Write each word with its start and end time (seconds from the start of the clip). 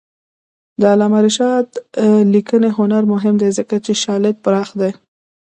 د 0.79 0.81
علامه 0.93 1.19
رشاد 1.25 1.67
لیکنی 2.33 2.69
هنر 2.77 3.03
مهم 3.13 3.35
دی 3.41 3.49
ځکه 3.57 3.75
چې 3.85 3.91
شالید 4.03 4.35
پراخ 4.45 4.69
دی. 4.79 4.91